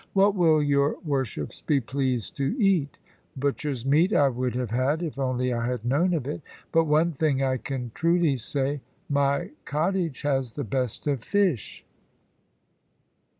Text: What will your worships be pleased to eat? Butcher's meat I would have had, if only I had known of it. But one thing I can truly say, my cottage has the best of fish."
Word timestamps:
What 0.13 0.33
will 0.33 0.63
your 0.63 0.95
worships 1.05 1.61
be 1.61 1.79
pleased 1.79 2.35
to 2.37 2.55
eat? 2.59 2.97
Butcher's 3.37 3.85
meat 3.85 4.11
I 4.13 4.29
would 4.29 4.55
have 4.55 4.71
had, 4.71 5.03
if 5.03 5.19
only 5.19 5.53
I 5.53 5.67
had 5.67 5.85
known 5.85 6.15
of 6.15 6.25
it. 6.25 6.41
But 6.71 6.85
one 6.85 7.11
thing 7.11 7.43
I 7.43 7.57
can 7.57 7.91
truly 7.93 8.37
say, 8.37 8.81
my 9.07 9.51
cottage 9.63 10.23
has 10.23 10.53
the 10.53 10.63
best 10.63 11.05
of 11.05 11.23
fish." 11.23 11.85